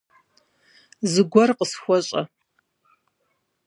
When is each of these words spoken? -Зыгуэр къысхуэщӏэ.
-Зыгуэр 1.11 1.49
къысхуэщӏэ. 1.57 2.21